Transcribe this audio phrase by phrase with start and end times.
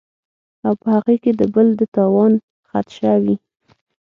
[0.65, 2.33] او پۀ هغې کې د بل د تاوان
[2.69, 3.35] خدشه وي